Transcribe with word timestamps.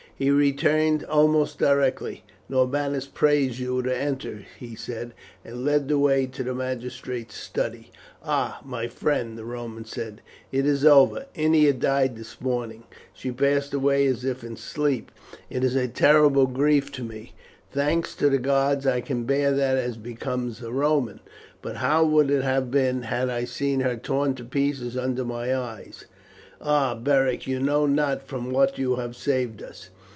He 0.17 0.29
returned 0.29 1.03
almost 1.05 1.57
directly. 1.57 2.23
"Norbanus 2.47 3.07
prays 3.07 3.59
you 3.59 3.81
to 3.81 3.97
enter," 3.97 4.45
he 4.59 4.75
said, 4.75 5.15
and 5.43 5.65
led 5.65 5.87
the 5.87 5.97
way 5.97 6.27
to 6.27 6.43
the 6.43 6.53
magistrate's 6.53 7.33
study. 7.33 7.89
"Ah, 8.23 8.59
my 8.63 8.85
friend," 8.85 9.35
the 9.35 9.45
Roman 9.45 9.83
said, 9.83 10.21
"it 10.51 10.67
is 10.67 10.85
over! 10.85 11.25
Ennia 11.33 11.73
died 11.73 12.15
this 12.15 12.39
morning. 12.39 12.83
She 13.15 13.31
passed 13.31 13.73
away 13.73 14.05
as 14.05 14.23
if 14.23 14.43
in 14.43 14.57
sleep. 14.57 15.11
It 15.49 15.63
is 15.63 15.75
a 15.75 15.87
terrible 15.87 16.45
grief 16.45 16.91
to 16.91 17.03
me. 17.03 17.33
Thanks 17.71 18.13
to 18.17 18.29
the 18.29 18.37
gods 18.37 18.85
I 18.85 19.01
can 19.01 19.23
bear 19.23 19.51
that 19.51 19.75
as 19.75 19.97
becomes 19.97 20.61
a 20.61 20.71
Roman; 20.71 21.19
but 21.63 21.77
how 21.77 22.03
would 22.05 22.29
it 22.29 22.43
have 22.43 22.69
been 22.69 23.01
had 23.03 23.31
I 23.31 23.45
seen 23.45 23.79
her 23.79 23.95
torn 23.95 24.35
to 24.35 24.43
pieces 24.45 24.95
under 24.95 25.25
my 25.25 25.55
eyes? 25.57 26.05
Ah, 26.61 26.93
Beric 26.93 27.47
you 27.47 27.59
know 27.59 27.87
not 27.87 28.21
from 28.21 28.51
what 28.51 28.77
you 28.77 28.97
have 28.97 29.15
saved 29.15 29.63
us! 29.63 29.89